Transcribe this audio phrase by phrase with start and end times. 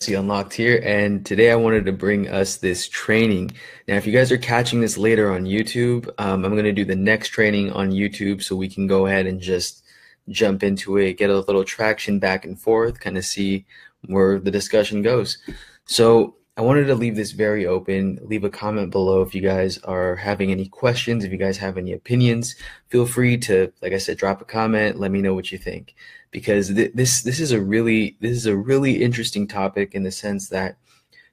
[0.00, 3.52] See, unlocked here, and today I wanted to bring us this training.
[3.88, 6.84] Now, if you guys are catching this later on YouTube, um, I'm going to do
[6.84, 9.84] the next training on YouTube so we can go ahead and just
[10.28, 13.64] jump into it, get a little traction back and forth, kind of see
[14.04, 15.38] where the discussion goes.
[15.86, 18.18] So, I wanted to leave this very open.
[18.22, 21.76] Leave a comment below if you guys are having any questions, if you guys have
[21.76, 22.56] any opinions.
[22.88, 24.98] Feel free to, like I said, drop a comment.
[24.98, 25.94] Let me know what you think
[26.30, 30.10] because th- this this is a really this is a really interesting topic in the
[30.10, 30.76] sense that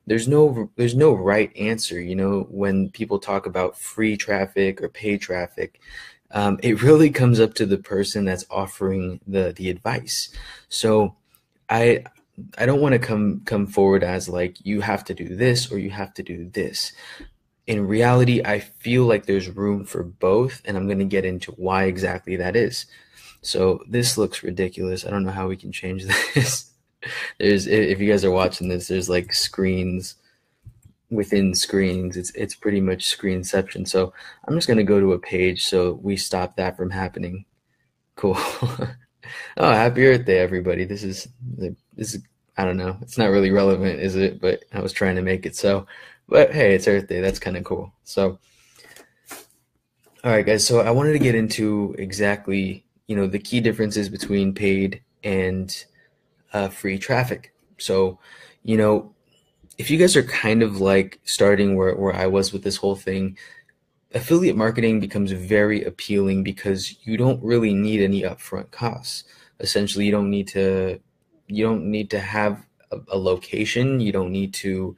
[0.08, 4.90] there's no there's no right answer you know when people talk about free traffic or
[4.90, 5.80] paid traffic
[6.32, 10.30] um, it really comes up to the person that's offering the the advice
[10.70, 11.16] so
[11.70, 12.04] i
[12.58, 15.78] i don't want to come come forward as like you have to do this or
[15.78, 16.92] you have to do this
[17.68, 21.52] in reality i feel like there's room for both and i'm going to get into
[21.52, 22.86] why exactly that is
[23.44, 25.06] so this looks ridiculous.
[25.06, 26.72] I don't know how we can change this.
[27.40, 30.16] there's if you guys are watching this, there's like screens
[31.12, 32.18] within screens.
[32.18, 33.88] It's it's pretty much screenception.
[33.88, 34.14] So
[34.48, 37.46] I'm just gonna go to a page so we stop that from happening.
[38.16, 38.38] Cool.
[39.58, 40.86] oh, happy Earth Day, everybody.
[40.86, 41.28] This is
[41.94, 42.24] this is
[42.58, 42.98] I don't know.
[43.02, 44.40] It's not really relevant, is it?
[44.40, 45.88] But I was trying to make it so.
[46.28, 47.22] But hey, it's Earth Day.
[47.22, 47.94] That's kind of cool.
[48.04, 48.40] So,
[50.24, 50.66] all right, guys.
[50.66, 55.86] So I wanted to get into exactly you know the key differences between paid and
[56.54, 57.54] uh, free traffic.
[57.78, 58.20] So,
[58.64, 59.14] you know,
[59.78, 62.96] if you guys are kind of like starting where, where I was with this whole
[62.96, 63.38] thing,
[64.14, 69.24] affiliate marketing becomes very appealing because you don't really need any upfront costs.
[69.60, 71.00] Essentially, you don't need to
[71.48, 74.00] you don't need to have a, a location.
[74.00, 74.96] You don't need to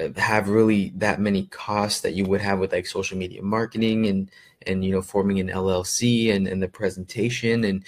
[0.00, 4.06] uh, have really that many costs that you would have with like social media marketing
[4.06, 4.30] and
[4.66, 7.84] and you know forming an llc and, and the presentation and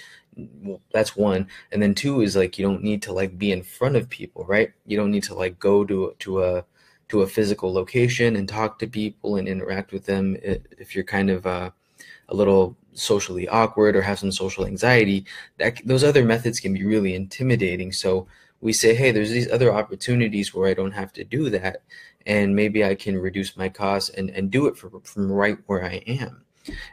[0.61, 3.63] well, that's one and then two is like you don't need to like be in
[3.63, 6.63] front of people right you don't need to like go to to a
[7.15, 11.29] to a physical location and talk to people and interact with them if you're kind
[11.29, 11.69] of uh,
[12.27, 15.25] a little socially awkward or have some social anxiety
[15.57, 17.93] that those other methods can be really intimidating.
[17.93, 18.27] So
[18.59, 21.83] we say hey there's these other opportunities where i don't have to do that
[22.25, 25.85] and maybe i can reduce my costs and, and do it from, from right where
[25.85, 26.43] i am.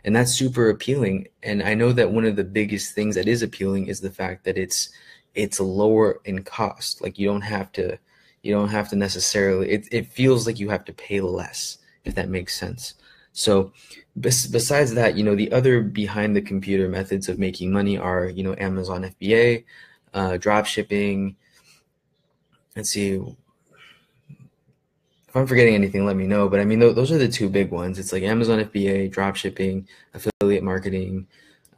[0.04, 1.28] And that's super appealing.
[1.43, 4.44] And i know that one of the biggest things that is appealing is the fact
[4.44, 4.91] that it's
[5.34, 7.00] it's lower in cost.
[7.00, 7.99] Like you don't have to
[8.42, 12.14] you don't have to necessarily it, it feels like you have to pay less if
[12.14, 12.94] that makes sense
[13.32, 13.72] so
[14.16, 18.28] bes- besides that you know the other behind the computer methods of making money are
[18.28, 19.64] you know amazon fba
[20.14, 21.34] uh, drop shipping
[22.76, 23.20] let's see
[25.32, 26.47] if I'm forgetting anything, let me know.
[26.47, 27.98] But I mean, th- those are the two big ones.
[27.98, 31.26] It's like Amazon FBA, drop shipping, affiliate marketing,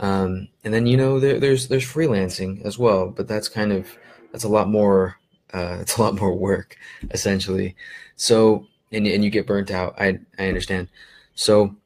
[0.00, 3.10] um, and then you know there, there's there's freelancing as well.
[3.10, 3.96] But that's kind of
[4.32, 5.20] that's a lot more.
[5.54, 6.76] Uh, it's a lot more work
[7.12, 7.76] essentially.
[8.16, 9.94] So and and you get burnt out.
[9.98, 10.88] I I understand.
[11.34, 11.76] So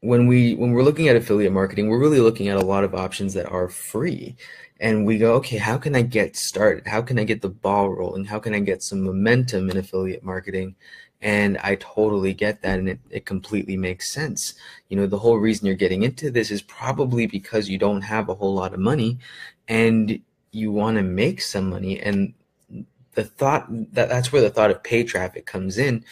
[0.00, 2.94] when we when we're looking at affiliate marketing, we're really looking at a lot of
[2.94, 4.36] options that are free
[4.80, 6.86] and we go, okay, how can I get started?
[6.86, 8.24] How can I get the ball rolling?
[8.24, 10.76] How can I get some momentum in affiliate marketing?
[11.20, 12.78] And I totally get that.
[12.78, 14.54] And it, it completely makes sense.
[14.88, 18.28] You know, the whole reason you're getting into this is probably because you don't have
[18.28, 19.18] a whole lot of money
[19.66, 22.00] and you want to make some money.
[22.00, 22.34] And
[23.14, 26.04] the thought that that's where the thought of pay traffic comes in.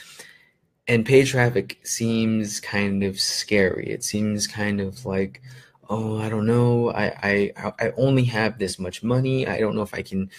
[0.88, 3.88] And pay traffic seems kind of scary.
[3.88, 5.42] It seems kind of like,
[5.88, 6.90] oh, I don't know.
[6.90, 9.46] I, I I only have this much money.
[9.46, 10.30] I don't know if I can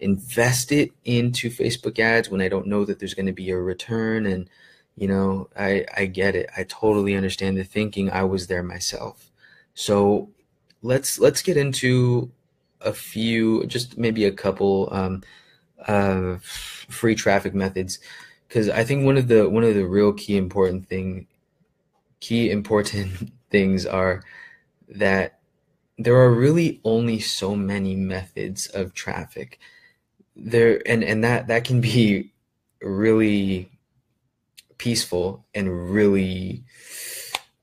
[0.00, 3.56] invest it into Facebook ads when I don't know that there's going to be a
[3.56, 4.26] return.
[4.26, 4.50] And
[4.96, 6.50] you know, I I get it.
[6.56, 8.10] I totally understand the thinking.
[8.10, 9.30] I was there myself.
[9.74, 10.30] So
[10.82, 12.30] let's let's get into
[12.84, 15.22] a few, just maybe a couple um,
[15.86, 17.98] uh, free traffic methods,
[18.48, 21.26] because I think one of the one of the real key important thing,
[22.20, 24.22] key important things are
[24.88, 25.40] that
[25.98, 29.58] there are really only so many methods of traffic.
[30.36, 32.32] There and and that that can be
[32.80, 33.70] really
[34.78, 36.64] peaceful and really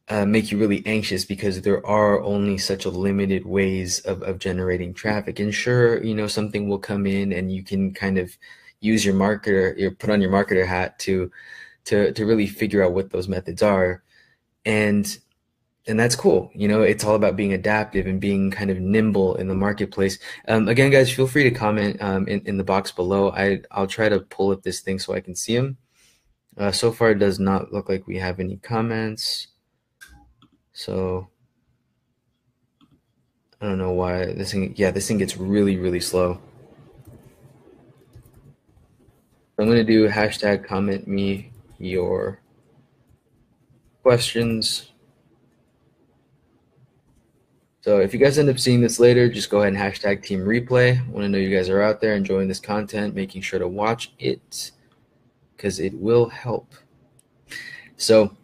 [0.10, 4.40] uh, make you really anxious because there are only such a limited ways of, of
[4.40, 8.36] generating traffic and sure you know something will come in and you can kind of
[8.82, 11.32] use your marketer your put on your marketer hat to
[11.86, 14.04] to to really figure out what those methods are
[14.66, 15.20] and
[15.88, 16.52] and that's cool.
[16.54, 20.20] You know, it's all about being adaptive and being kind of nimble in the marketplace.
[20.48, 23.32] Um, again, guys, feel free to comment um, in, in the box below.
[23.32, 25.78] I, I'll try to pull up this thing so I can see them.
[26.56, 29.48] Uh, so far, it does not look like we have any comments.
[30.80, 31.28] So
[33.60, 36.40] I don't know why this thing, yeah, this thing gets really, really slow.
[39.60, 42.40] I'm to do hashtag comment me your
[44.04, 44.94] questions.
[47.82, 50.46] So if you guys end up seeing this later, just go ahead and hashtag team
[50.46, 50.98] replay.
[50.98, 53.68] I want to know you guys are out there enjoying this content, making sure to
[53.68, 54.72] watch it
[55.58, 56.74] because it will help.
[57.98, 58.38] So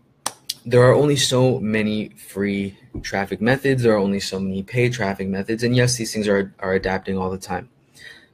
[0.66, 3.84] there are only so many free traffic methods.
[3.84, 5.64] There are only so many paid traffic methods.
[5.64, 7.70] And yes, these things are, are adapting all the time.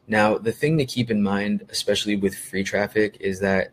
[0.08, 3.72] Now, the thing to keep in mind, especially with free traffic, is that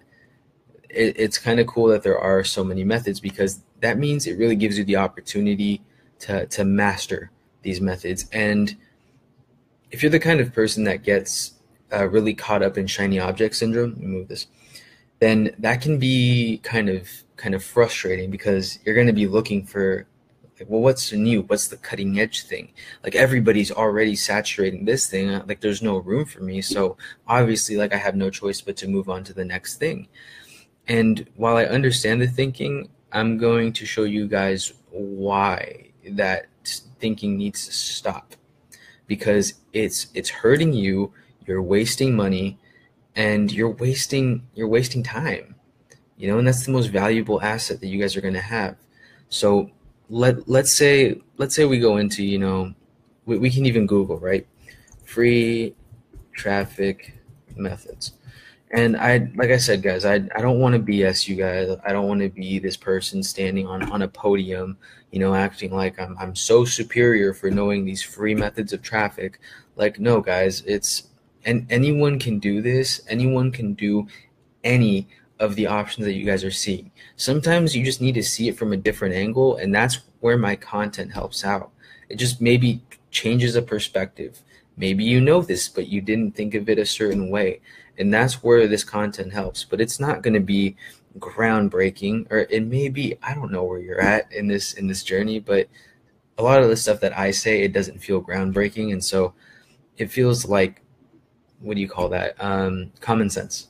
[0.90, 4.38] it, it's kind of cool that there are so many methods because that means it
[4.38, 5.80] really gives you the opportunity
[6.20, 7.30] to, to master
[7.62, 8.28] these methods.
[8.32, 8.76] And
[9.92, 11.52] if you're the kind of person that gets
[11.92, 14.46] uh, really caught up in shiny object syndrome, move this,
[15.20, 19.64] then that can be kind of kind of frustrating because you're going to be looking
[19.64, 20.06] for
[20.58, 21.42] like well what's the new?
[21.42, 22.72] What's the cutting edge thing?
[23.04, 26.60] Like everybody's already saturating this thing uh, like there's no room for me.
[26.62, 30.08] So obviously like i have no choice but to move on to the next thing.
[30.86, 36.46] And while i understand the thinking i'm going to show you guys why that
[37.00, 38.34] thinking needs to stop.
[39.06, 41.12] Because it's it's hurting you
[41.46, 42.58] you're wasting money
[43.18, 45.54] and you're wasting you're wasting time
[46.18, 48.76] you know and that's the most valuable asset that you guys are going to have.
[49.30, 49.70] So
[50.10, 52.74] let let's say let's say we go into you know
[53.24, 54.46] we, we can even google right?
[55.04, 55.74] Free
[56.32, 57.14] traffic
[57.56, 58.12] methods.
[58.70, 61.70] And i like i said guys i, I don't want to bs you guys.
[61.86, 64.76] I don't want to be this person standing on on a podium
[65.10, 69.40] you know acting like i'm, I'm so superior for knowing these free methods of traffic.
[69.76, 71.07] Like no guys it's
[71.44, 74.06] and anyone can do this anyone can do
[74.64, 75.06] any
[75.40, 76.90] of the options that you guys are seeing.
[77.16, 80.56] Sometimes you just need to see it from a different angle, and that's where my
[80.56, 81.70] content helps out.
[82.08, 84.40] It just maybe changes a perspective.
[84.76, 87.60] Maybe you know this, but you didn't think of it a certain way.
[87.98, 89.64] And that's where this content helps.
[89.64, 90.76] But it's not going to be
[91.18, 95.02] groundbreaking, or it may be, I don't know where you're at in this in this
[95.02, 95.68] journey, but
[96.36, 98.92] a lot of the stuff that I say, it doesn't feel groundbreaking.
[98.92, 99.34] And so
[99.96, 100.82] it feels like
[101.60, 102.34] what do you call that?
[102.38, 103.68] Um, common sense.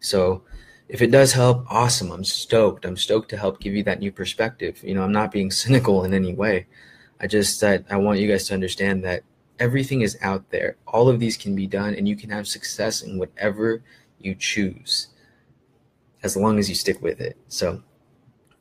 [0.00, 0.42] So
[0.88, 2.10] if it does help, awesome.
[2.10, 2.84] I'm stoked.
[2.84, 4.82] I'm stoked to help give you that new perspective.
[4.82, 6.66] You know, I'm not being cynical in any way.
[7.20, 9.22] I just that I want you guys to understand that
[9.58, 10.76] everything is out there.
[10.86, 13.82] All of these can be done and you can have success in whatever
[14.18, 15.08] you choose
[16.22, 17.36] as long as you stick with it.
[17.48, 17.82] So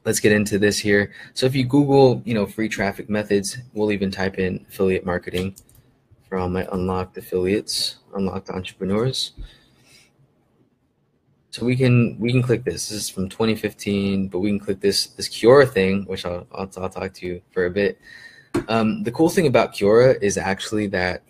[0.05, 1.11] let's get into this here.
[1.33, 5.55] So if you Google, you know, free traffic methods, we'll even type in affiliate marketing
[6.29, 9.33] for all my unlocked affiliates, unlocked entrepreneurs.
[11.49, 12.89] So we can we can click this.
[12.89, 16.69] This is from 2015, but we can click this this Quora thing, which I'll I'll,
[16.77, 17.99] I'll talk to you for a bit.
[18.67, 21.23] Um, the cool thing about Quora is actually that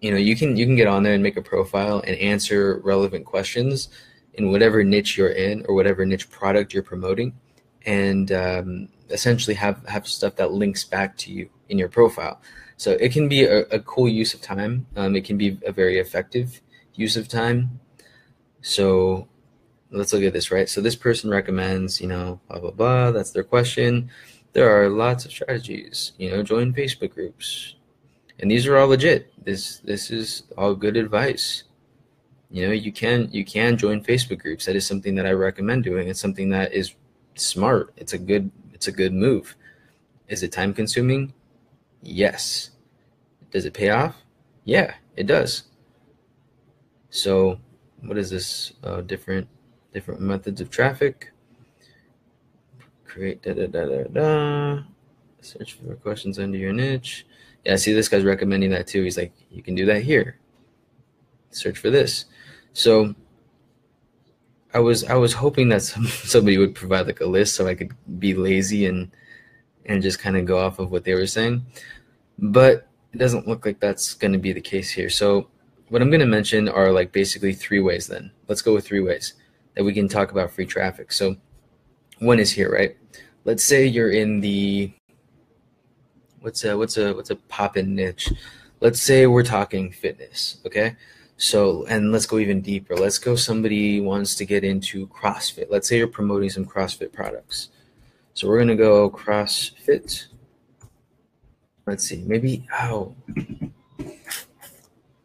[0.00, 2.82] you know you can you can get on there and make a profile and answer
[2.84, 3.88] relevant questions
[4.34, 7.32] in whatever niche you're in or whatever niche product you're promoting,
[7.86, 12.42] and um, essentially have have stuff that links back to you in your profile.
[12.76, 14.86] So it can be a, a cool use of time.
[14.96, 16.60] Um, it can be a very effective
[16.94, 17.80] use of time
[18.66, 19.28] so
[19.92, 20.68] let's look at this, right?
[20.68, 23.10] So this person recommends, you know, blah, blah, blah.
[23.12, 24.10] That's their question.
[24.54, 27.76] There are lots of strategies, you know, join Facebook groups.
[28.40, 29.32] And these are all legit.
[29.44, 31.62] This this is all good advice.
[32.50, 34.66] You know, you can you can join Facebook groups.
[34.66, 36.08] That is something that I recommend doing.
[36.08, 36.92] It's something that is
[37.36, 37.92] smart.
[37.96, 39.54] It's a good it's a good move.
[40.26, 41.32] Is it time consuming?
[42.02, 42.70] Yes.
[43.50, 44.16] Does it pay off?
[44.64, 45.64] Yeah, it does.
[47.10, 47.58] So
[48.02, 48.72] what is this?
[48.82, 49.48] Uh, different
[49.92, 51.32] different methods of traffic.
[53.04, 54.82] Create da da da da da.
[55.40, 57.26] Search for questions under your niche.
[57.64, 59.02] Yeah, see this guy's recommending that too.
[59.02, 60.38] He's like, you can do that here.
[61.50, 62.26] Search for this.
[62.72, 63.14] So
[64.74, 67.74] I was I was hoping that some, somebody would provide like a list so I
[67.74, 69.10] could be lazy and
[69.86, 71.64] and just kind of go off of what they were saying.
[72.38, 75.08] But it doesn't look like that's going to be the case here.
[75.08, 75.48] So
[75.88, 78.30] what I'm going to mention are like basically three ways then.
[78.48, 79.34] Let's go with three ways
[79.74, 81.12] that we can talk about free traffic.
[81.12, 81.36] So
[82.18, 82.96] one is here, right?
[83.44, 84.92] Let's say you're in the
[86.40, 88.32] what's a what's a what's a pop in niche.
[88.80, 90.96] Let's say we're talking fitness, okay?
[91.36, 92.96] So and let's go even deeper.
[92.96, 95.66] Let's go somebody wants to get into CrossFit.
[95.70, 97.68] Let's say you're promoting some CrossFit products.
[98.36, 100.26] So we're gonna go CrossFit.
[101.86, 103.14] Let's see, maybe oh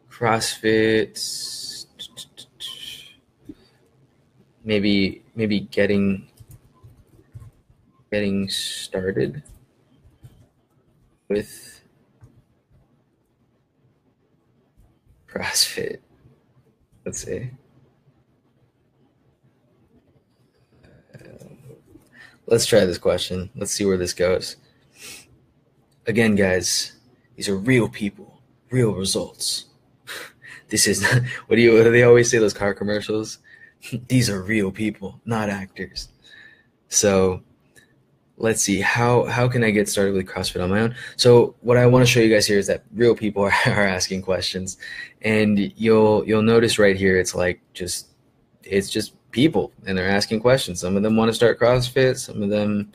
[0.08, 1.84] CrossFit,
[4.64, 6.26] maybe maybe getting
[8.10, 9.42] getting started
[11.28, 11.82] with
[15.28, 15.98] CrossFit.
[17.04, 17.50] Let's see.
[22.52, 23.48] Let's try this question.
[23.56, 24.56] Let's see where this goes.
[26.06, 26.92] Again, guys,
[27.34, 29.64] these are real people, real results.
[30.68, 33.38] this is not, what do you what do they always say those car commercials?
[34.08, 36.10] these are real people, not actors.
[36.88, 37.42] So
[38.36, 40.94] let's see how how can I get started with CrossFit on my own?
[41.16, 43.86] So what I want to show you guys here is that real people are, are
[43.86, 44.76] asking questions,
[45.22, 48.08] and you'll you'll notice right here it's like just
[48.62, 50.80] it's just people and they're asking questions.
[50.80, 52.92] Some of them want to start CrossFit, some of them,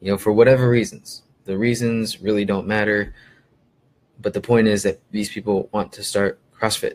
[0.00, 1.22] you know, for whatever reasons.
[1.44, 3.14] The reasons really don't matter,
[4.20, 6.94] but the point is that these people want to start CrossFit.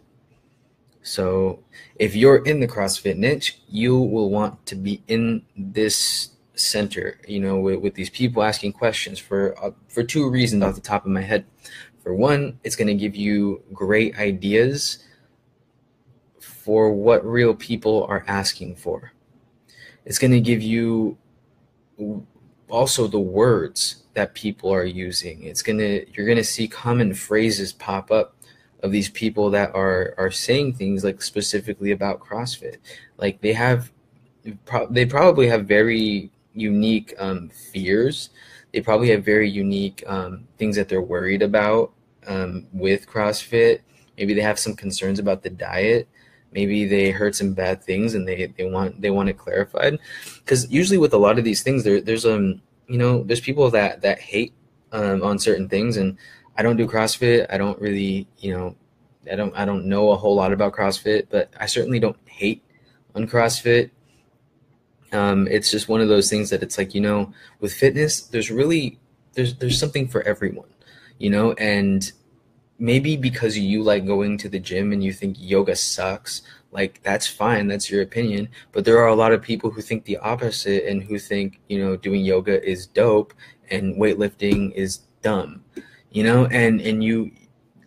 [1.03, 1.59] So
[1.97, 7.39] if you're in the CrossFit niche, you will want to be in this center, you
[7.39, 11.05] know, with, with these people asking questions for uh, for two reasons off the top
[11.05, 11.45] of my head.
[12.01, 14.99] For one, it's going to give you great ideas
[16.65, 19.13] for what real people are asking for.
[20.03, 21.15] It's going to give you
[22.69, 25.43] also the words that people are using.
[25.43, 28.35] It's going to you're going to see common phrases pop up
[28.81, 32.77] of these people that are are saying things like specifically about CrossFit.
[33.17, 33.91] Like they have
[34.89, 38.31] they probably have very unique um, fears.
[38.73, 41.93] They probably have very unique um, things that they're worried about
[42.25, 43.81] um, with CrossFit.
[44.17, 46.07] Maybe they have some concerns about the diet.
[46.55, 49.99] Maybe they heard some bad things and they, they want they want it clarified.
[50.37, 53.69] Because usually with a lot of these things, there there's um you know there's people
[53.71, 54.53] that that hate
[54.93, 56.17] um, on certain things, and
[56.57, 57.45] I don't do CrossFit.
[57.49, 58.75] I don't really you know
[59.29, 62.63] I don't I don't know a whole lot about CrossFit, but I certainly don't hate
[63.13, 63.91] on CrossFit.
[65.11, 68.49] Um, it's just one of those things that it's like you know with fitness there's
[68.49, 68.97] really
[69.33, 70.67] there's there's something for everyone
[71.19, 72.11] you know and
[72.77, 76.41] maybe because you like going to the gym and you think yoga sucks
[76.71, 80.03] like that's fine that's your opinion but there are a lot of people who think
[80.03, 83.33] the opposite and who think you know doing yoga is dope
[83.71, 85.63] and weightlifting is dumb
[86.11, 87.31] you know and and you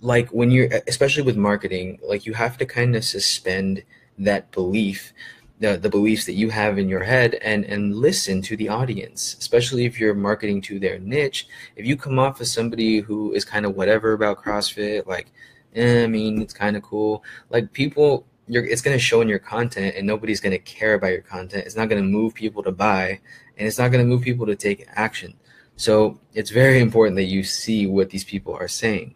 [0.00, 3.82] like when you're especially with marketing like you have to kind of suspend
[4.18, 5.12] that belief
[5.60, 9.36] the, the beliefs that you have in your head and and listen to the audience
[9.38, 11.48] especially if you're marketing to their niche.
[11.76, 15.32] If you come off as somebody who is kind of whatever about crossfit like
[15.74, 17.24] eh, i mean it's kind of cool.
[17.50, 20.94] Like people you're it's going to show in your content and nobody's going to care
[20.94, 21.66] about your content.
[21.66, 23.20] It's not going to move people to buy
[23.56, 25.34] and it's not going to move people to take action.
[25.76, 29.14] So it's very important that you see what these people are saying.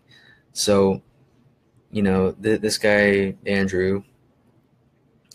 [0.52, 1.02] So
[1.92, 4.02] you know th- this guy andrew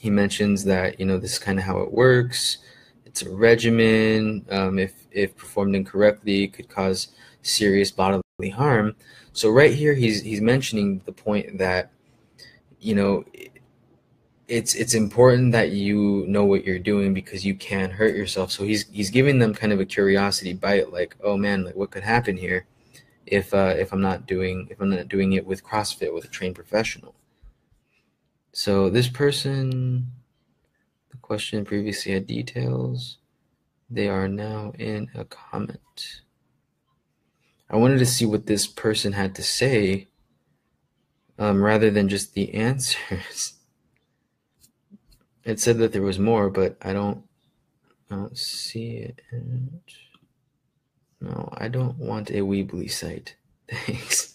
[0.07, 2.59] he mentions that you know this is kind of how it works.
[3.05, 4.45] It's a regimen.
[4.49, 7.09] Um, if if performed incorrectly, could cause
[7.41, 8.95] serious bodily harm.
[9.33, 11.91] So right here, he's he's mentioning the point that
[12.79, 13.25] you know
[14.47, 18.49] it's it's important that you know what you're doing because you can hurt yourself.
[18.49, 21.91] So he's he's giving them kind of a curiosity bite, like, oh man, like what
[21.91, 22.65] could happen here
[23.25, 26.29] if uh, if I'm not doing if I'm not doing it with CrossFit with a
[26.29, 27.13] trained professional.
[28.57, 30.13] So this person,
[31.11, 33.17] the question previously had details.
[33.87, 36.21] They are now in a comment.
[37.69, 40.07] I wanted to see what this person had to say
[41.37, 43.53] um, rather than just the answers.
[45.43, 47.25] It said that there was more, but I don't,
[48.09, 49.21] I don't see it.
[51.21, 53.35] No, I don't want a Weebly site.
[53.69, 54.33] Thanks.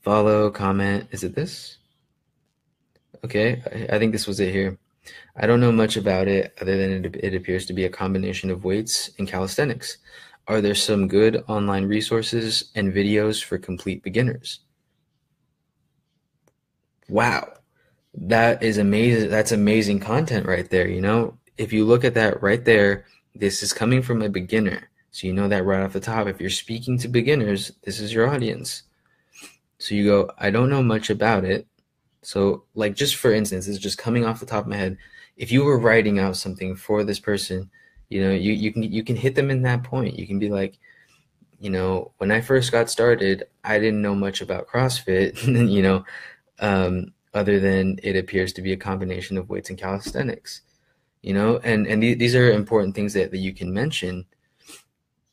[0.00, 1.08] Follow, comment.
[1.10, 1.75] Is it this?
[3.26, 4.78] Okay, I, think this was it here.
[5.34, 8.52] I don't know much about it other than it, it appears to be a combination
[8.52, 9.98] of weights and calisthenics.
[10.46, 14.60] Are there some good online resources and videos for complete beginners?
[17.08, 17.54] Wow.
[18.14, 19.28] That is amazing.
[19.28, 20.86] That's amazing content right there.
[20.86, 24.88] You know, if you look at that right there, this is coming from a beginner.
[25.10, 26.28] So you know that right off the top.
[26.28, 28.84] If you're speaking to beginners, this is your audience.
[29.80, 31.66] So you go, I don't know much about it,
[32.26, 34.98] so, like, just for instance, it's just coming off the top of my head.
[35.36, 37.70] If you were writing out something for this person,
[38.08, 40.18] you know, you, you can you can hit them in that point.
[40.18, 40.76] You can be like,
[41.60, 45.40] you know, when I first got started, I didn't know much about CrossFit,
[45.70, 46.04] you know,
[46.58, 50.62] um, other than it appears to be a combination of weights and calisthenics,
[51.22, 54.26] you know, and and th- these are important things that, that you can mention,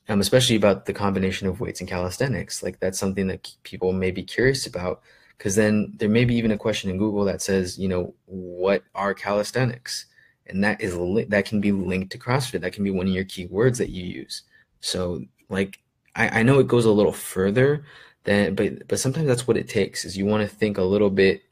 [0.09, 2.61] um, especially about the combination of weights and calisthenics.
[2.61, 5.01] Like that's something that people may be curious about
[5.37, 8.83] because then there may be even a question in Google that says, you know, what
[8.95, 10.05] are calisthenics?
[10.47, 12.61] And that is li- that can be linked to CrossFit.
[12.61, 14.43] That can be one of your keywords that you use.
[14.81, 15.79] So like
[16.15, 17.85] I, I know it goes a little further
[18.25, 21.09] than but but sometimes that's what it takes is you want to think a little
[21.09, 21.43] bit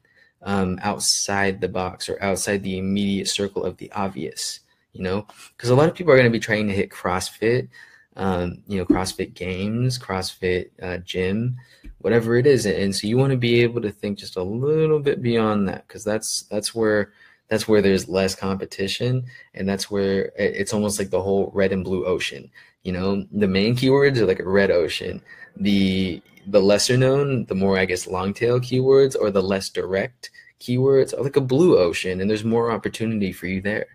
[0.42, 4.60] um, outside the box or outside the immediate circle of the obvious.
[4.92, 7.68] you know, because a lot of people are going to be trying to hit CrossFit,
[8.16, 11.56] um, you know, CrossFit games, CrossFit uh, gym,
[11.98, 15.00] whatever it is, and so you want to be able to think just a little
[15.00, 17.12] bit beyond that because that's that's where
[17.48, 21.84] that's where there's less competition and that's where it's almost like the whole red and
[21.84, 22.50] blue ocean.
[22.82, 25.22] You know the main keywords are like a red ocean.
[25.56, 30.28] The the lesser known the more i guess long tail keywords or the less direct
[30.62, 33.86] keywords are like a blue ocean and there's more opportunity for you there.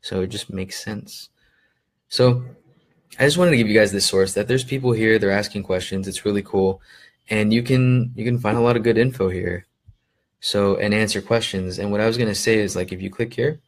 [0.00, 1.28] So it just makes sense.
[2.08, 2.44] So
[3.18, 5.62] i just wanted to give you guys this source that there's people here they're asking
[5.62, 6.80] questions it's really cool
[7.30, 9.66] and you can you can find a lot of good info here
[10.46, 11.78] so, and answer questions.
[11.78, 13.60] And what I was to say is like, if you click here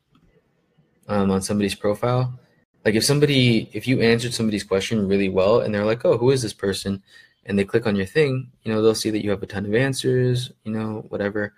[1.09, 2.39] um, on somebody's profile,
[2.85, 6.31] like if somebody, if you answered somebody's question really well and they're like, oh, who
[6.31, 7.03] is this person?
[7.47, 9.67] And they click on your thing, you know, they'll see that you have a ton
[9.67, 11.55] of answers, you know, whatever.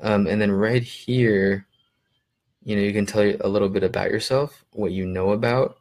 [0.00, 1.66] Um, and then right here,
[2.62, 5.78] you know, you can tell a little bit about yourself, what you know about,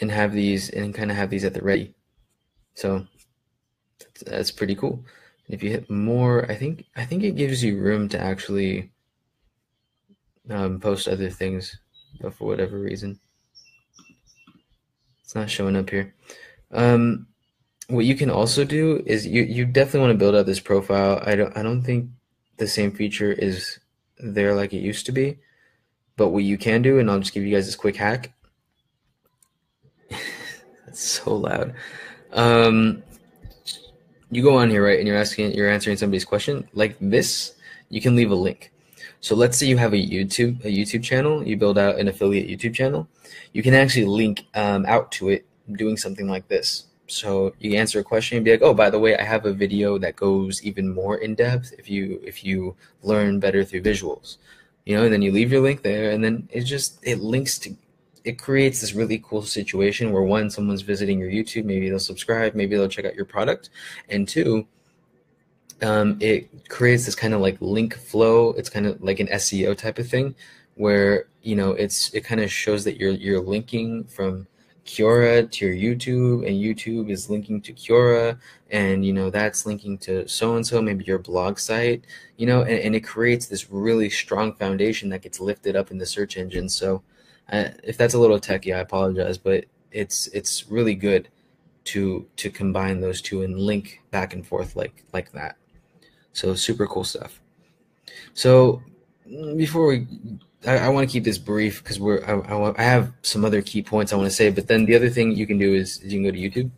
[0.00, 1.94] and have these and kind of have these at the ready.
[2.74, 3.06] So
[3.98, 5.04] that's, that's pretty cool.
[5.48, 8.92] If you hit more, I think I think it gives you room to actually
[10.50, 11.78] um, post other things,
[12.20, 13.18] but for whatever reason,
[15.24, 16.14] it's not showing up here.
[16.70, 17.26] Um,
[17.88, 21.22] what you can also do is you you definitely want to build out this profile.
[21.24, 22.10] I don't I don't think
[22.58, 23.78] the same feature is
[24.18, 25.38] there like it used to be,
[26.16, 28.34] but what you can do, and I'll just give you guys this quick hack.
[30.98, 31.74] So loud.
[32.32, 33.04] Um,
[34.32, 37.54] you go on here, right, and you're asking, you're answering somebody's question like this,
[37.88, 38.72] you can leave a link.
[39.20, 42.48] So let's say you have a YouTube, a YouTube channel, you build out an affiliate
[42.48, 43.06] YouTube channel,
[43.52, 46.86] you can actually link um, out to it doing something like this.
[47.06, 49.52] So you answer a question and be like, oh, by the way, I have a
[49.52, 54.38] video that goes even more in depth if you if you learn better through visuals,
[54.84, 57.56] you know, and then you leave your link there, and then it just it links
[57.60, 57.76] to
[58.24, 62.54] it creates this really cool situation where one, someone's visiting your YouTube, maybe they'll subscribe,
[62.54, 63.70] maybe they'll check out your product,
[64.08, 64.66] and two,
[65.82, 68.50] um, it creates this kind of like link flow.
[68.50, 70.34] It's kind of like an SEO type of thing,
[70.74, 74.46] where you know it's it kind of shows that you're you're linking from
[74.84, 78.38] Quora to your YouTube, and YouTube is linking to Quora,
[78.70, 82.04] and you know that's linking to so and so, maybe your blog site,
[82.36, 85.98] you know, and, and it creates this really strong foundation that gets lifted up in
[85.98, 86.68] the search engine.
[86.68, 87.02] So
[87.50, 91.28] if that's a little techy, I apologize, but it's it's really good
[91.84, 95.56] to to combine those two and link back and forth like like that.
[96.32, 97.40] So super cool stuff.
[98.34, 98.82] So
[99.56, 100.06] before we,
[100.66, 103.60] I, I want to keep this brief because we're I, I, I, have some other
[103.62, 104.50] key points I want to say.
[104.50, 106.70] But then the other thing you can do is, is you can go to YouTube.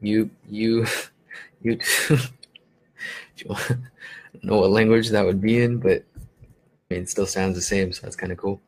[0.00, 0.86] You you
[1.62, 1.78] you.
[3.50, 7.54] I don't know what language that would be in, but I mean, it still sounds
[7.56, 8.60] the same, so that's kind of cool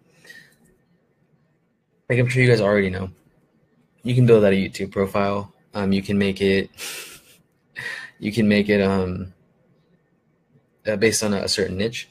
[2.09, 3.11] like I'm sure you guys already know,
[4.03, 5.53] you can build out a YouTube profile.
[5.73, 6.71] Um, you can make it,
[8.19, 9.33] you can make it um,
[10.87, 12.09] uh, based on a, a, certain niche.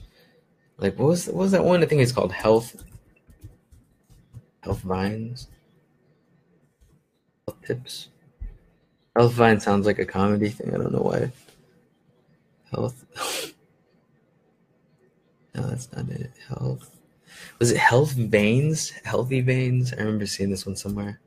[0.77, 1.83] Like what was what was that one?
[1.83, 2.83] I think it's called health,
[4.61, 5.47] health vines,
[7.47, 8.09] health tips.
[9.15, 10.73] Health vine sounds like a comedy thing.
[10.73, 11.31] I don't know why.
[12.71, 13.05] Health.
[15.55, 16.31] no, that's not it.
[16.49, 16.92] Health
[17.59, 18.91] was it Health Veins?
[19.03, 19.93] Healthy Veins?
[19.93, 21.19] I remember seeing this one somewhere.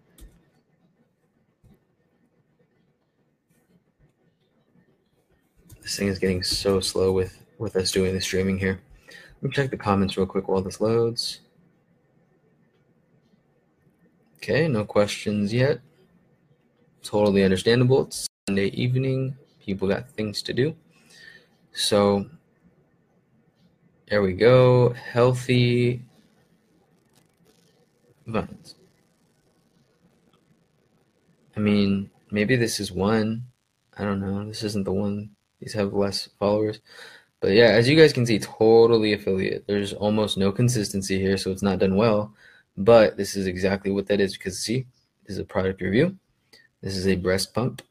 [5.82, 8.80] This thing is getting so slow with with us doing the streaming here.
[9.08, 11.40] Let me check the comments real quick while this loads.
[14.36, 15.80] Okay, no questions yet.
[17.02, 18.02] Totally understandable.
[18.06, 19.36] It's Sunday evening.
[19.60, 20.74] People got things to do.
[21.72, 22.26] So
[24.08, 24.90] there we go.
[24.92, 26.05] Healthy
[28.26, 28.74] vines.
[31.56, 33.44] I mean, maybe this is one.
[33.96, 34.46] I don't know.
[34.46, 35.30] This isn't the one.
[35.60, 36.80] These have less followers.
[37.40, 39.66] But yeah, as you guys can see, totally affiliate.
[39.66, 42.34] There's almost no consistency here, so it's not done well.
[42.76, 44.86] But this is exactly what that is because see,
[45.24, 46.16] this is a product review.
[46.82, 47.82] This is a breast pump.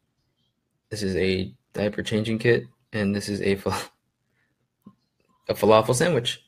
[0.90, 3.54] This is a diaper changing kit, and this is a
[5.50, 6.45] a falafel sandwich.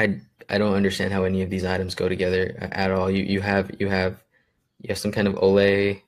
[0.00, 3.10] I I don't understand how any of these items go together uh, at all.
[3.10, 4.22] You you have you have
[4.80, 6.02] you have some kind of Olay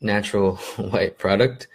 [0.00, 1.68] natural white product.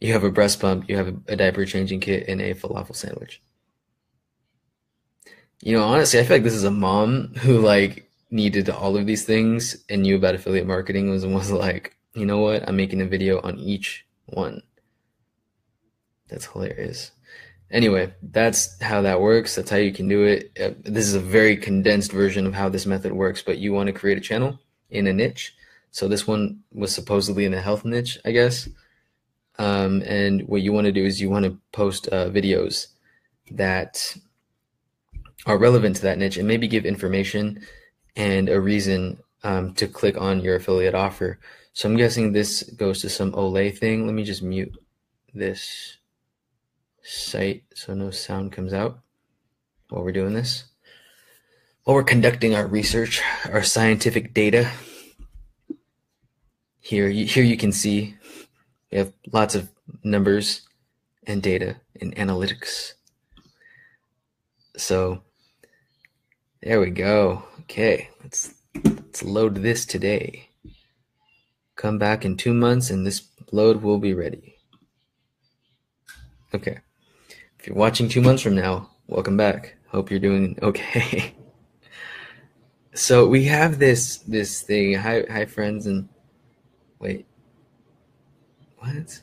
[0.00, 2.94] You have a breast pump, you have a, a diaper changing kit, and a falafel
[2.94, 3.42] sandwich.
[5.62, 9.06] You know, honestly, I feel like this is a mom who like needed all of
[9.06, 12.68] these things and knew about affiliate marketing was was like, you know what?
[12.68, 14.62] I'm making a video on each one.
[16.28, 17.12] That's hilarious.
[17.70, 19.54] Anyway, that's how that works.
[19.54, 20.50] That's how you can do it.
[20.60, 23.88] Uh, this is a very condensed version of how this method works, but you want
[23.88, 24.58] to create a channel
[24.90, 25.54] in a niche.
[25.90, 28.68] So this one was supposedly in the health niche, I guess.
[29.58, 32.88] Um, and what you want to do is you want to post uh, videos
[33.52, 34.16] that
[35.46, 37.60] are relevant to that niche and maybe give information
[38.16, 41.38] and a reason um, to click on your affiliate offer.
[41.74, 44.06] So I'm guessing this goes to some Olay thing.
[44.06, 44.76] Let me just mute
[45.34, 45.98] this
[47.04, 48.98] site so no sound comes out
[49.88, 50.64] while we're doing this.
[51.84, 54.70] While we're conducting our research, our scientific data.
[56.80, 58.16] Here, here you can see
[58.90, 59.70] we have lots of
[60.02, 60.62] numbers
[61.26, 62.92] and data and analytics.
[64.76, 65.22] So
[66.62, 67.44] there we go.
[67.62, 70.48] Okay, let's let's load this today.
[71.76, 74.58] Come back in two months and this load will be ready.
[76.54, 76.78] Okay.
[77.64, 79.76] If you're watching two months from now, welcome back.
[79.86, 81.32] Hope you're doing okay.
[82.92, 84.92] so we have this this thing.
[84.92, 86.06] Hi hi friends and
[86.98, 87.24] wait.
[88.76, 89.22] What?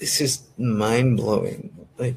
[0.00, 1.86] This is mind blowing.
[1.98, 2.16] Like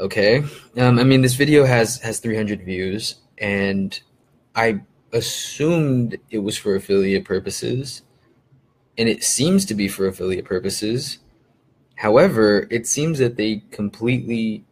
[0.00, 0.42] okay.
[0.76, 4.00] Um I mean this video has has 300 views and
[4.56, 4.80] I
[5.12, 8.02] assumed it was for affiliate purposes,
[8.96, 11.18] and it seems to be for affiliate purposes.
[11.96, 14.64] However, it seems that they completely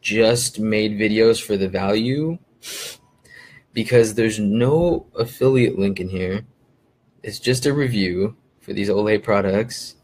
[0.00, 2.38] just made videos for the value
[3.72, 6.44] because there's no affiliate link in here.
[7.22, 9.96] It's just a review for these Olay products.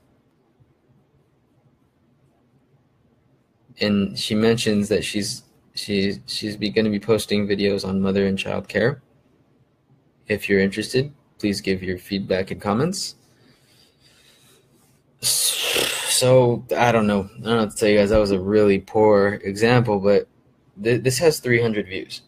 [3.80, 5.42] And she mentions that she's
[5.74, 9.02] she's she's going to be posting videos on mother and child care.
[10.28, 13.14] If you're interested, please give your feedback and comments.
[15.20, 17.30] So I don't know.
[17.38, 18.10] I don't know to tell you guys.
[18.10, 20.28] That was a really poor example, but
[20.82, 22.22] th- this has 300 views.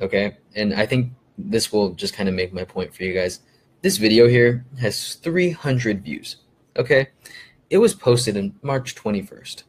[0.00, 3.40] Okay, and I think this will just kind of make my point for you guys.
[3.82, 6.36] This video here has 300 views.
[6.76, 7.08] Okay,
[7.70, 9.62] it was posted in March 21st.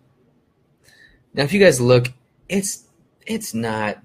[1.34, 2.12] Now, if you guys look,
[2.48, 2.88] it's
[3.26, 4.00] it's not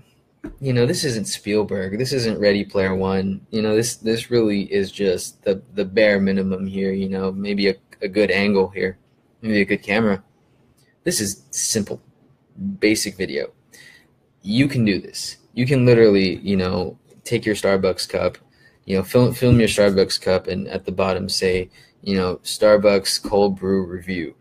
[0.61, 1.98] you know, this isn't Spielberg.
[1.98, 3.46] This isn't Ready Player One.
[3.51, 6.92] You know, this this really is just the the bare minimum here.
[6.92, 8.98] You know, maybe a, a good angle here,
[9.42, 10.22] maybe a good camera.
[11.05, 12.01] This is simple,
[12.81, 13.53] basic video.
[14.42, 15.38] You can do this.
[15.55, 18.38] You can literally, you know, take your Starbucks cup,
[18.85, 21.70] you know, film film your Starbucks cup, and at the bottom say,
[22.03, 24.35] you know, Starbucks cold brew review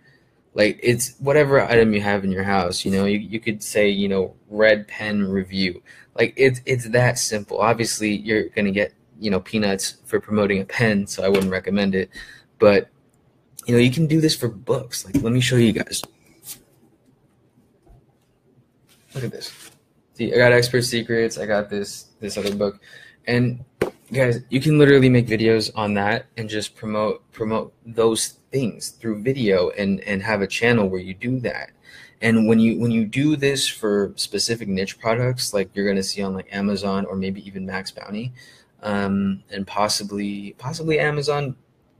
[0.57, 3.87] like it's whatever item you have in your house you know you, you could say
[3.87, 5.81] you know red pen review.
[6.15, 7.59] Like it's it's that simple.
[7.59, 11.95] Obviously you're gonna get you know peanuts for promoting a pen so i wouldn't recommend
[11.95, 12.09] it.
[12.59, 12.89] But
[13.67, 15.05] you know you can do this for books.
[15.05, 16.01] Like let me show you guys.
[19.13, 19.71] Look at this.
[20.13, 21.37] See i got expert secrets.
[21.37, 22.79] I got this this other book.
[23.25, 23.63] And
[24.11, 29.21] guys you can literally make videos on that and just promote promote those things through
[29.21, 31.71] video and and have a channel where you do that.
[32.21, 36.03] And when you when you do this for specific niche products like you're going to
[36.03, 38.31] see on like amazon or maybe even MaxBounty
[38.81, 41.55] um, and possibly possibly amazon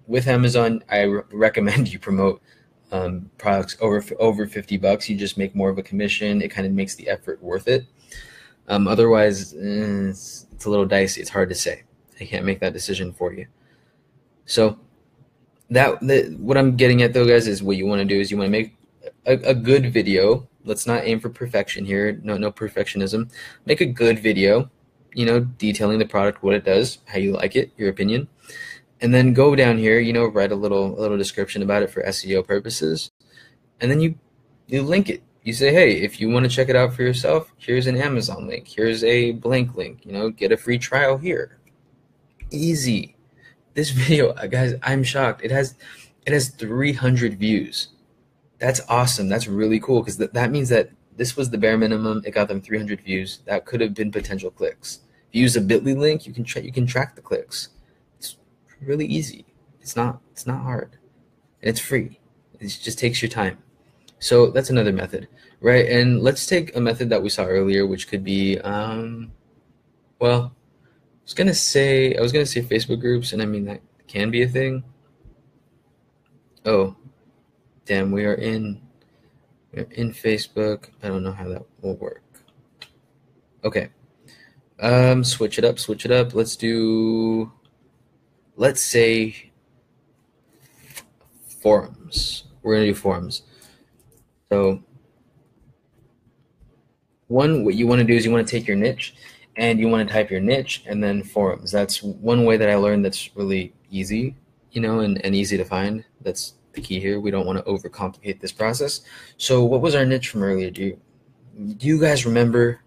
[0.08, 2.42] with amazon i re- recommend you promote
[2.92, 5.10] um, products over over 50 bucks.
[5.10, 6.42] You just make more of a commission.
[6.42, 7.86] It kind of makes the effort worth it.
[8.68, 11.22] Um, otherwise eh, it's, it's a little dicey.
[11.22, 11.84] It's hard to say.
[12.20, 13.48] I can't make that decision for you.
[14.46, 14.80] So
[15.70, 18.32] that, that what I'm getting at though, guys, is what you want to do is
[18.32, 18.78] you want to make
[19.26, 20.48] a, a good video.
[20.64, 22.20] Let's not aim for perfection here.
[22.24, 23.32] No, no perfectionism.
[23.66, 24.70] Make a good video,
[25.14, 28.28] you know, detailing the product, what it does, how you like it, your opinion,
[29.02, 31.90] and then go down here, you know, write a little a little description about it
[31.90, 33.12] for SEO purposes,
[33.82, 34.16] and then you
[34.68, 35.24] you link it.
[35.44, 38.48] You say, hey, if you want to check it out for yourself, here's an Amazon
[38.48, 38.68] link.
[38.68, 40.06] Here's a blank link.
[40.06, 41.58] You know, get a free trial here.
[42.52, 43.17] Easy
[43.78, 45.46] this video, uh, guys, I'm shocked.
[45.46, 45.76] It has
[46.26, 47.90] it has 300 views.
[48.60, 49.30] That's awesome.
[49.30, 52.24] That's really cool because th- that means that this was the bare minimum.
[52.26, 53.40] It got them 300 views.
[53.46, 55.00] That could have been potential clicks.
[55.30, 57.70] If you use a Bitly link, you can tra- you can track the clicks.
[58.18, 58.36] It's
[58.82, 59.46] really easy.
[59.80, 60.98] It's not it's not hard,
[61.62, 62.20] and it's free.
[62.60, 63.60] It just takes your time.
[64.20, 65.28] So that's another method,
[65.62, 65.86] right?
[65.86, 69.32] And let's take a method that we saw earlier, which could be, um,
[70.18, 70.56] well,
[71.28, 74.44] was gonna say I was gonna say Facebook groups, and I mean that can be
[74.44, 74.82] a thing.
[76.66, 76.96] Oh,
[77.86, 78.82] damn, we are in
[79.74, 80.88] we're in Facebook.
[81.04, 82.24] I don't know how that will work.
[83.66, 83.90] Okay.
[84.80, 86.34] Um, switch it up, switch it up.
[86.34, 87.52] Let's do
[88.56, 89.52] let's say
[91.62, 92.46] forums.
[92.64, 93.42] We're gonna do forums.
[94.50, 94.82] So
[97.28, 99.14] one, what you want to do is you want to take your niche
[99.58, 101.72] and you want to type your niche and then forums.
[101.72, 104.36] That's one way that I learned that's really easy,
[104.72, 106.06] you know, and, and easy to find.
[106.22, 107.20] That's the key here.
[107.20, 109.02] We don't want to overcomplicate this process.
[109.38, 110.70] So what was our niche from earlier?
[110.70, 111.02] Do you,
[111.76, 112.82] do you guys remember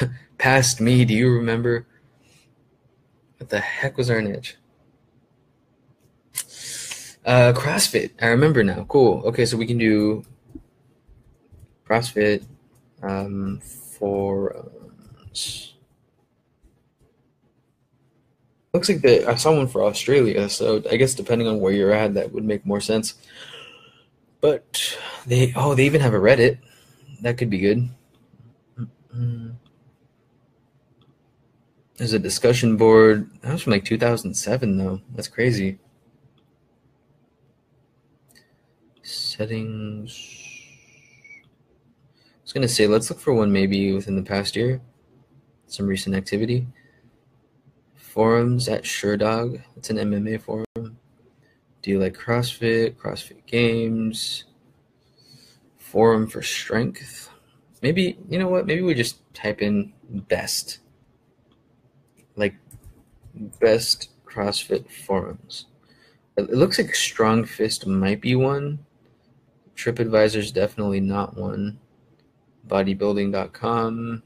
[0.38, 1.04] past me?
[1.04, 1.86] Do you remember
[3.36, 4.56] what the heck was our niche?
[7.26, 8.12] Uh, CrossFit.
[8.22, 8.86] I remember now.
[8.88, 9.22] Cool.
[9.26, 10.24] Okay, so we can do
[11.86, 12.46] CrossFit
[13.02, 14.79] um, forums.
[18.72, 21.92] Looks like they, I saw one for Australia, so I guess depending on where you're
[21.92, 23.14] at, that would make more sense.
[24.40, 26.58] But they, oh, they even have a Reddit.
[27.22, 27.88] That could be good.
[31.96, 33.28] There's a discussion board.
[33.42, 35.00] That was from like 2007, though.
[35.14, 35.78] That's crazy.
[39.02, 40.40] Settings
[42.40, 44.80] I was gonna say let's look for one maybe within the past year,
[45.72, 46.66] some recent activity.
[47.94, 49.62] Forums at Sherdog.
[49.76, 50.98] It's an MMA forum.
[51.82, 52.96] Do you like CrossFit?
[52.96, 54.44] CrossFit Games.
[55.78, 57.30] Forum for Strength.
[57.82, 58.66] Maybe you know what?
[58.66, 60.80] Maybe we just type in best.
[62.36, 62.56] Like
[63.60, 65.66] best CrossFit forums.
[66.36, 68.80] It looks like Strong Fist might be one.
[69.76, 71.78] TripAdvisor's definitely not one
[72.70, 74.22] bodybuilding.com.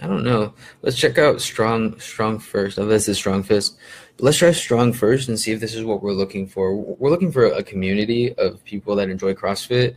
[0.00, 0.54] I don't know.
[0.82, 2.78] Let's check out strong strong first.
[2.78, 3.76] Oh, this is strong fist.
[4.18, 6.74] Let's try strong first and see if this is what we're looking for.
[6.74, 9.96] We're looking for a community of people that enjoy CrossFit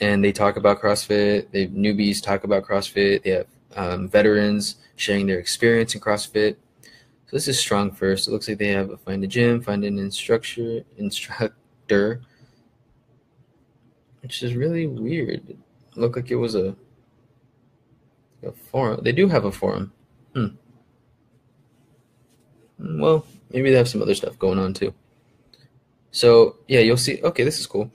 [0.00, 1.50] and they talk about CrossFit.
[1.50, 3.22] They newbies talk about CrossFit.
[3.22, 6.56] They have um, veterans sharing their experience in CrossFit.
[6.82, 8.28] So this is strong first.
[8.28, 12.20] It looks like they have a find a gym, find an instructor, instructor,
[14.20, 15.48] which is really weird.
[15.48, 15.58] It
[15.96, 16.76] looked like it was a,
[18.46, 19.00] a forum.
[19.02, 19.92] They do have a forum.
[20.34, 20.46] Hmm.
[22.78, 24.94] Well, maybe they have some other stuff going on too.
[26.10, 27.20] So yeah, you'll see.
[27.22, 27.90] Okay, this is cool.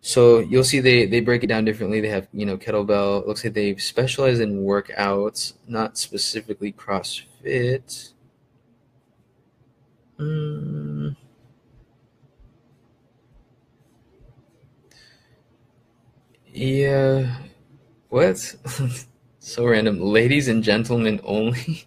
[0.00, 2.00] So you'll see they they break it down differently.
[2.00, 3.26] They have you know kettlebell.
[3.26, 8.12] Looks like they specialize in workouts, not specifically CrossFit.
[10.18, 11.10] Hmm.
[16.52, 17.36] Yeah.
[18.08, 18.56] What?
[19.40, 19.98] so random.
[20.00, 21.86] Ladies and gentlemen only.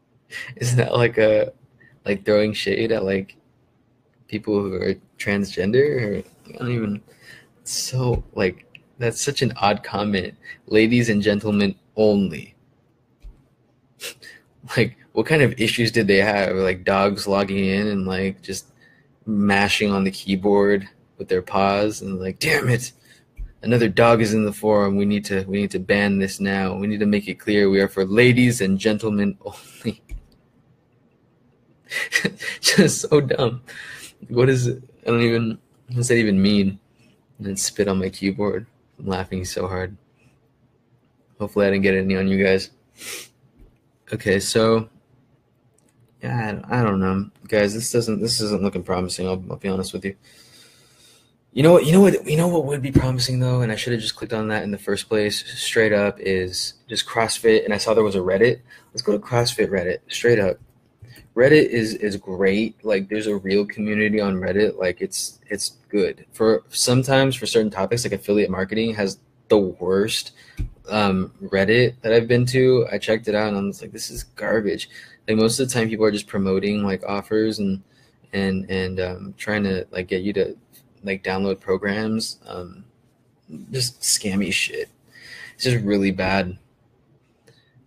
[0.56, 1.52] Is that like a
[2.06, 3.36] like throwing shade at like
[4.28, 6.22] people who are transgender?
[6.22, 7.02] Or, I don't even.
[7.64, 8.66] So like
[8.98, 10.36] that's such an odd comment.
[10.66, 12.54] Ladies and gentlemen only.
[14.76, 16.54] like what kind of issues did they have?
[16.54, 18.66] Like dogs logging in and like just
[19.26, 20.88] mashing on the keyboard
[21.18, 22.92] with their paws and like, damn it
[23.62, 24.96] another dog is in the forum.
[24.96, 26.74] We need to we need to ban this now.
[26.74, 30.02] We need to make it clear we are for ladies and gentlemen only.
[32.60, 33.62] Just so dumb.
[34.28, 34.82] What is it?
[35.06, 36.78] I don't even what does that even mean?
[37.38, 38.66] And then spit on my keyboard.
[38.98, 39.96] I'm laughing so hard.
[41.38, 42.70] Hopefully I didn't get any on you guys.
[44.12, 44.88] Okay, so
[46.22, 47.74] yeah, I don't, know, guys.
[47.74, 49.26] This doesn't this isn't looking promising.
[49.26, 50.14] I'll, I'll be honest with you.
[51.54, 51.84] You know what?
[51.84, 52.26] You know what?
[52.26, 54.62] You know what would be promising though, and I should have just clicked on that
[54.62, 55.44] in the first place.
[55.60, 58.60] Straight up is just CrossFit, and I saw there was a Reddit.
[58.92, 59.98] Let's go to CrossFit Reddit.
[60.08, 60.56] Straight up,
[61.36, 62.82] Reddit is is great.
[62.82, 64.78] Like, there's a real community on Reddit.
[64.78, 68.04] Like, it's it's good for sometimes for certain topics.
[68.04, 70.32] Like affiliate marketing has the worst
[70.88, 72.86] um, Reddit that I've been to.
[72.90, 74.88] I checked it out, and I was like, this is garbage.
[75.28, 77.82] Like most of the time, people are just promoting like offers and
[78.32, 80.56] and and um, trying to like get you to
[81.02, 82.38] like download programs.
[82.46, 82.84] Um,
[83.70, 84.88] just scammy shit.
[85.54, 86.58] It's just really bad.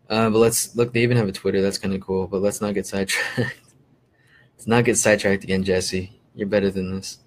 [0.09, 0.93] Uh, but let's look.
[0.93, 1.61] They even have a Twitter.
[1.61, 2.27] That's kind of cool.
[2.27, 3.37] But let's not get sidetracked.
[4.57, 6.19] let's not get sidetracked again, Jesse.
[6.35, 7.19] You're better than this.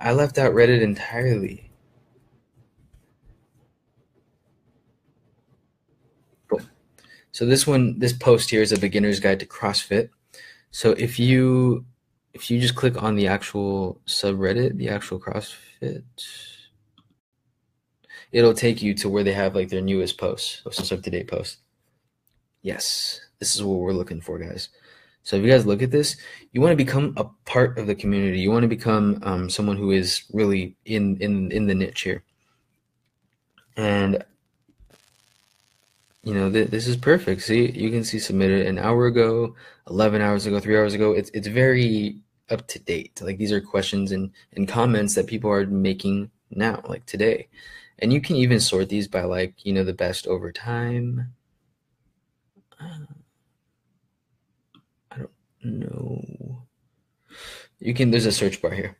[0.00, 1.70] I left out Reddit entirely.
[6.48, 6.60] Cool.
[7.32, 10.10] So this one, this post here is a beginner's guide to CrossFit.
[10.70, 11.84] So if you
[12.32, 16.02] if you just click on the actual subreddit, the actual CrossFit,
[18.32, 21.28] it'll take you to where they have like their newest posts, most up to date
[21.28, 21.58] posts.
[22.62, 24.68] Yes, this is what we're looking for, guys.
[25.22, 26.16] So if you guys look at this,
[26.52, 28.40] you want to become a part of the community.
[28.40, 32.24] You want to become um, someone who is really in in in the niche here.
[33.76, 34.24] And
[36.22, 37.42] you know, th this is perfect.
[37.42, 39.54] See, you can see submitted an hour ago,
[39.88, 41.12] 11 hours ago, three hours ago.
[41.12, 42.16] It's, it's very
[42.50, 43.20] up to date.
[43.22, 47.48] Like these are questions and, and comments that people are making now, like today.
[48.00, 51.32] And you can even sort these by like, you know, the best over time.
[52.78, 53.06] Uh,
[55.10, 55.30] I don't
[55.62, 56.62] know.
[57.78, 58.96] You can, there's a search bar here.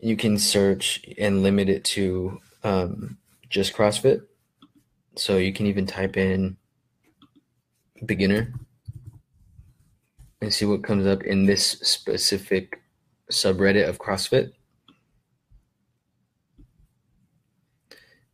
[0.00, 4.22] You can search and limit it to um, just CrossFit.
[5.16, 6.56] So you can even type in
[8.06, 8.52] beginner
[10.40, 12.80] and see what comes up in this specific
[13.30, 14.52] subreddit of CrossFit.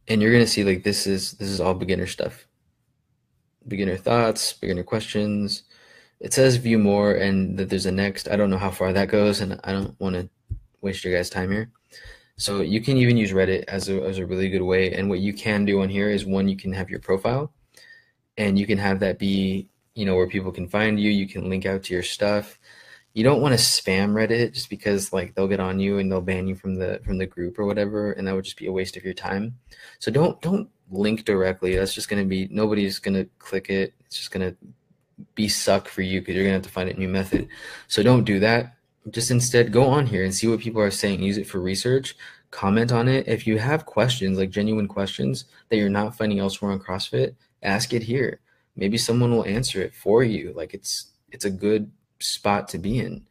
[0.08, 2.46] And you're gonna see like this is this is all beginner stuff.
[3.66, 5.64] Beginner thoughts, beginner questions.
[6.20, 8.28] It says view more and that there's a next.
[8.28, 10.28] I don't know how far that goes, and I don't want to
[10.80, 11.70] waste your guys' time here.
[12.38, 14.92] So you can even use Reddit as a, as a really good way.
[14.92, 17.52] And what you can do on here is one, you can have your profile
[18.36, 21.10] and you can have that be, you know, where people can find you.
[21.10, 22.58] You can link out to your stuff.
[23.14, 26.20] You don't want to spam Reddit just because like they'll get on you and they'll
[26.20, 28.72] ban you from the from the group or whatever, and that would just be a
[28.72, 29.58] waste of your time.
[30.00, 31.76] So don't don't link directly.
[31.76, 33.94] That's just gonna be nobody's gonna click it.
[34.04, 34.54] It's just gonna
[35.34, 37.48] be suck for you because you're gonna have to find a new method.
[37.88, 38.75] So don't do that
[39.10, 42.16] just instead go on here and see what people are saying use it for research
[42.50, 43.26] comment on it.
[43.28, 47.92] If you have questions like genuine questions that you're not finding elsewhere on crossfit ask
[47.92, 48.40] it here.
[48.76, 50.52] Maybe someone will answer it for you.
[50.54, 53.26] Like it's it's a good spot to be in.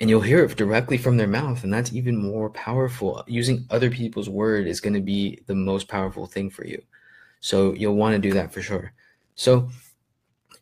[0.00, 3.22] And you'll hear it directly from their mouth and that's even more powerful.
[3.26, 6.82] Using other people's word is going to be the most powerful thing for you.
[7.40, 8.92] So you'll want to do that for sure.
[9.36, 9.68] So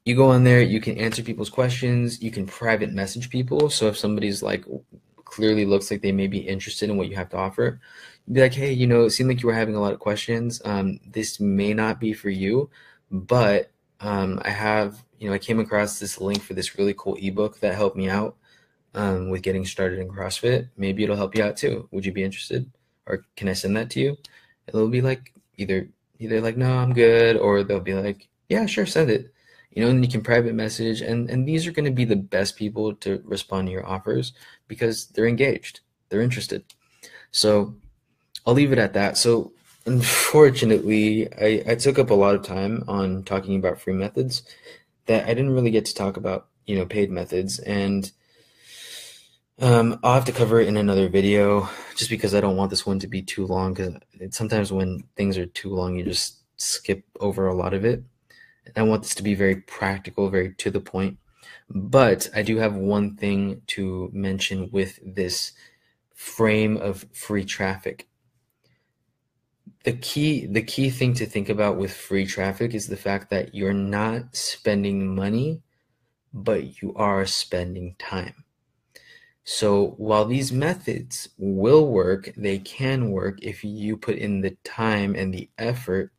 [0.04, 3.70] you go on there, you can answer people's questions, you can private message people.
[3.70, 4.64] So if somebody's like
[5.24, 7.80] clearly looks like they may be interested in what you have to offer,
[8.30, 10.60] be like, hey, you know, it seemed like you were having a lot of questions.
[10.64, 12.70] Um, this may not be for you,
[13.10, 17.16] but um, I have, you know, I came across this link for this really cool
[17.20, 18.36] ebook that helped me out
[18.94, 20.68] um, with getting started in CrossFit.
[20.76, 21.88] Maybe it'll help you out too.
[21.90, 22.70] Would you be interested?
[23.06, 24.16] Or can I send that to you?
[24.66, 25.88] It'll be like either
[26.18, 29.34] either like, no, I'm good, or they'll be like, yeah, sure, send it
[29.74, 32.16] you know, and you can private message, and and these are going to be the
[32.16, 34.32] best people to respond to your offers
[34.68, 36.64] because they're engaged, they're interested.
[37.32, 37.74] So
[38.46, 39.18] I'll leave it at that.
[39.18, 39.52] So
[39.84, 44.42] unfortunately, I, I took up a lot of time on talking about free methods
[45.06, 48.10] that I didn't really get to talk about, you know, paid methods, and
[49.60, 52.86] um, I'll have to cover it in another video just because I don't want this
[52.86, 53.74] one to be too long.
[53.74, 58.04] Because sometimes when things are too long, you just skip over a lot of it.
[58.76, 61.18] I want this to be very practical, very to the point.
[61.68, 65.52] But I do have one thing to mention with this
[66.14, 68.08] frame of free traffic.
[69.84, 73.54] The key the key thing to think about with free traffic is the fact that
[73.54, 75.62] you're not spending money,
[76.32, 78.44] but you are spending time.
[79.44, 85.14] So while these methods will work, they can work if you put in the time
[85.14, 86.12] and the effort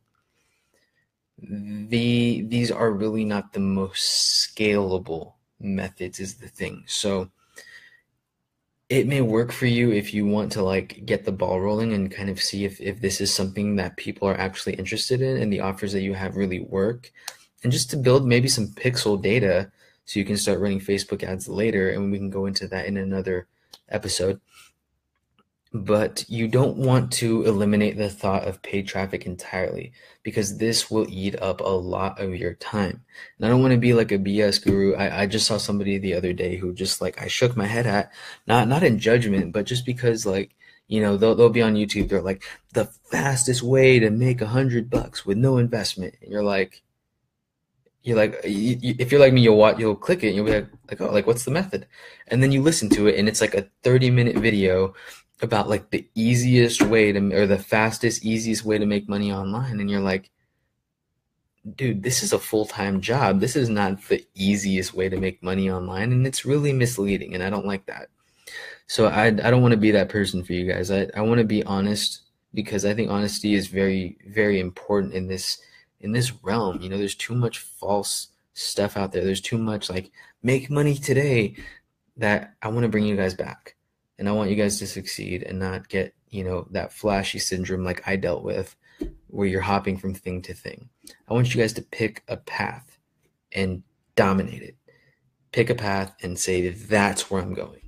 [1.38, 6.84] the these are really not the most scalable methods is the thing.
[6.86, 7.30] So
[8.88, 12.10] it may work for you if you want to like get the ball rolling and
[12.10, 15.52] kind of see if, if this is something that people are actually interested in and
[15.52, 17.10] the offers that you have really work.
[17.64, 19.72] And just to build maybe some pixel data
[20.04, 22.96] so you can start running facebook ads later and we can go into that in
[22.96, 23.48] another
[23.88, 24.40] episode
[25.84, 31.06] but you don't want to eliminate the thought of paid traffic entirely because this will
[31.08, 33.04] eat up a lot of your time.
[33.36, 34.94] And I don't want to be like a BS guru.
[34.94, 37.86] I, I just saw somebody the other day who just like I shook my head
[37.86, 38.12] at,
[38.46, 40.54] not not in judgment, but just because like
[40.88, 42.08] you know they'll they'll be on YouTube.
[42.08, 46.42] They're like the fastest way to make a hundred bucks with no investment, and you're
[46.42, 46.82] like,
[48.06, 50.46] you're like you, you, if you're like me you'll watch you'll click it and you'll
[50.46, 51.88] be like, like oh like what's the method
[52.28, 54.94] and then you listen to it and it's like a 30 minute video
[55.42, 59.80] about like the easiest way to or the fastest easiest way to make money online
[59.80, 60.30] and you're like
[61.74, 63.40] dude this is a full-time job.
[63.40, 67.42] This is not the easiest way to make money online and it's really misleading and
[67.42, 68.08] i don't like that.
[68.86, 70.90] So i, I don't want to be that person for you guys.
[70.90, 72.22] I, I want to be honest
[72.54, 75.58] because i think honesty is very very important in this
[76.00, 76.80] in this realm.
[76.80, 79.24] You know there's too much false stuff out there.
[79.24, 80.10] There's too much like
[80.42, 81.56] make money today
[82.16, 83.74] that i want to bring you guys back
[84.18, 87.84] and I want you guys to succeed and not get, you know, that flashy syndrome
[87.84, 88.74] like I dealt with
[89.28, 90.88] where you're hopping from thing to thing.
[91.28, 92.98] I want you guys to pick a path
[93.52, 93.82] and
[94.14, 94.76] dominate it.
[95.52, 97.80] Pick a path and say that's where I'm going.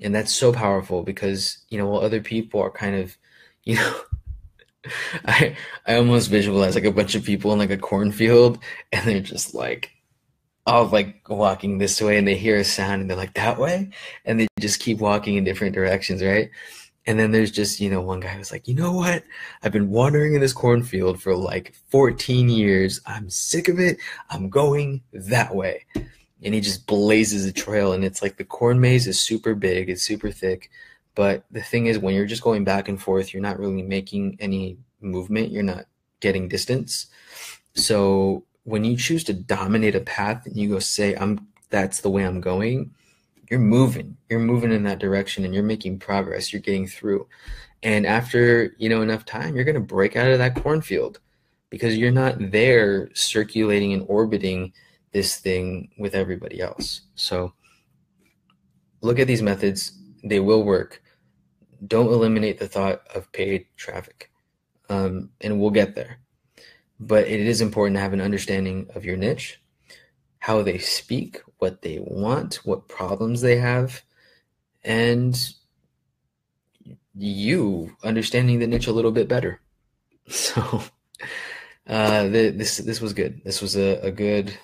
[0.00, 3.16] And that's so powerful because, you know, while other people are kind of,
[3.64, 4.00] you know,
[5.24, 8.58] I I almost visualize like a bunch of people in like a cornfield
[8.90, 9.92] and they're just like
[10.66, 13.90] all like walking this way and they hear a sound and they're like that way
[14.24, 16.50] and they just keep walking in different directions, right?
[17.04, 19.24] And then there's just, you know, one guy was like, you know what?
[19.62, 23.00] I've been wandering in this cornfield for like 14 years.
[23.06, 23.98] I'm sick of it.
[24.30, 25.84] I'm going that way.
[25.96, 27.92] And he just blazes a trail.
[27.92, 30.70] And it's like the corn maze is super big, it's super thick.
[31.14, 34.36] But the thing is, when you're just going back and forth, you're not really making
[34.40, 35.86] any movement, you're not
[36.20, 37.06] getting distance.
[37.74, 42.10] So when you choose to dominate a path and you go say, I'm that's the
[42.10, 42.92] way I'm going,
[43.50, 44.16] you're moving.
[44.28, 46.52] You're moving in that direction and you're making progress.
[46.52, 47.26] You're getting through.
[47.82, 51.18] And after you know enough time you're going to break out of that cornfield
[51.70, 54.72] because you're not there circulating and orbiting
[55.12, 57.02] this thing with everybody else.
[57.14, 57.54] So
[59.00, 59.98] look at these methods.
[60.22, 61.02] They will work.
[61.86, 64.30] Don't eliminate the thought of paid traffic.
[64.88, 66.18] Um, and we'll get there
[67.06, 69.60] but it is important to have an understanding of your niche
[70.38, 74.02] how they speak, what they want, what problems they have,
[74.82, 75.54] and
[77.14, 79.60] you understanding the niche a little bit better.
[80.28, 80.82] So
[81.86, 83.42] uh, the, this this was good.
[83.44, 84.56] This was a, a good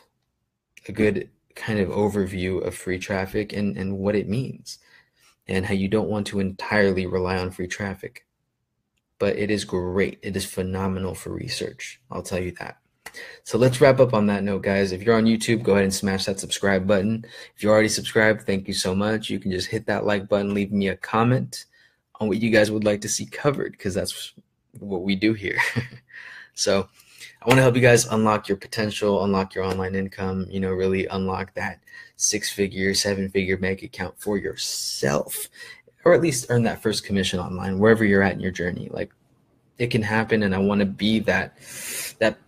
[0.86, 4.78] a good kind of overview of free traffic and, and what it means
[5.48, 8.24] and how you don't want to entirely rely on free traffic.
[9.18, 10.18] But it is great.
[10.22, 12.00] It is phenomenal for research.
[12.10, 12.78] I'll tell you that.
[13.44, 14.92] So let's wrap up on that note, guys.
[14.92, 17.24] If you're on YouTube, go ahead and smash that subscribe button.
[17.56, 19.30] If you're already subscribed, thank you so much.
[19.30, 21.64] You can just hit that like button, leave me a comment
[22.20, 24.34] on what you guys would like to see covered, because that's
[24.78, 25.58] what we do here.
[26.54, 26.88] so
[27.40, 30.70] I want to help you guys unlock your potential, unlock your online income, you know,
[30.70, 31.80] really unlock that
[32.16, 35.48] six figure, seven figure bank account for yourself,
[36.08, 38.88] or at least earn that first commission online, wherever you're at in your journey.
[38.90, 39.12] Like
[39.78, 40.42] it can happen.
[40.42, 41.56] And I want to be that,
[42.18, 42.38] that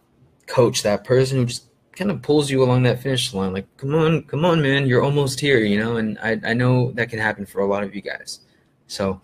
[0.46, 3.52] coach, that person who just kind of pulls you along that finish line.
[3.52, 5.96] Like, come on, come on, man, you're almost here, you know?
[5.96, 8.40] And I, I know that can happen for a lot of you guys.
[8.86, 9.20] So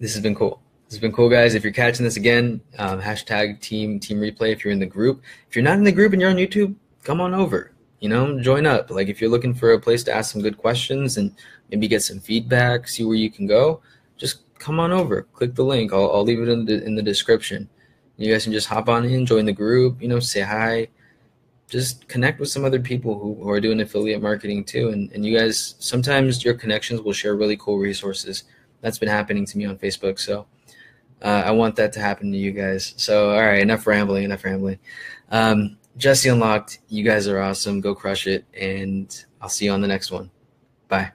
[0.00, 0.60] this has been cool.
[0.86, 1.54] This has been cool, guys.
[1.54, 4.52] If you're catching this again, um, hashtag team team replay.
[4.52, 6.74] If you're in the group, if you're not in the group and you're on YouTube,
[7.04, 7.72] come on over.
[8.00, 8.90] You know, join up.
[8.90, 11.34] Like if you're looking for a place to ask some good questions and
[11.70, 13.80] maybe get some feedback, see where you can go,
[14.16, 15.22] just come on over.
[15.22, 15.92] Click the link.
[15.92, 17.68] I'll, I'll leave it in the in the description.
[18.16, 20.88] You guys can just hop on in, join the group, you know, say hi,
[21.68, 24.88] just connect with some other people who, who are doing affiliate marketing too.
[24.88, 28.42] And, and you guys, sometimes your connections will share really cool resources.
[28.80, 30.18] That's been happening to me on Facebook.
[30.18, 30.46] So
[31.22, 32.94] uh, I want that to happen to you guys.
[32.96, 34.80] So, all right, enough rambling, enough rambling.
[35.30, 37.80] Um, Jesse Unlocked, you guys are awesome.
[37.80, 38.44] Go crush it.
[38.58, 40.30] And I'll see you on the next one.
[40.88, 41.10] Bye.